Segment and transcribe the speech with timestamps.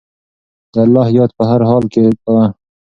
[0.73, 2.45] د الله یاد په هر حال کې کوه.